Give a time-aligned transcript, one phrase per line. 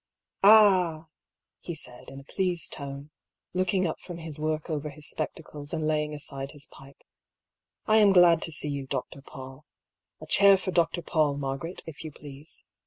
[0.43, 1.09] "Ah!"
[1.59, 3.11] he said, in a pleased tone,
[3.53, 7.03] looking up from his work over his spectacles and laying aside his pipe,"
[7.85, 8.87] I am glad to see you.
[8.87, 9.21] Dr.
[9.21, 9.63] Paull.
[10.19, 11.03] A chair for Dr.
[11.03, 12.63] Paull, Margaret, if you please.